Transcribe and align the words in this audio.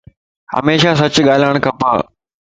ھميشا 0.53 0.91
سچ 1.01 1.15
ڳالاڙ 1.27 1.55
کپ 1.65 1.79